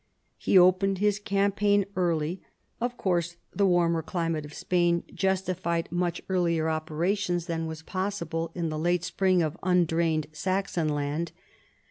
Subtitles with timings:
[0.39, 2.41] He opened his cam paign early:
[2.79, 5.29] of course the warmer climate of Spain 13 19 J: CHARLEMAGNE.
[5.29, 11.31] justified much earlier operations than were possible in the late spring of undrained Saxon land.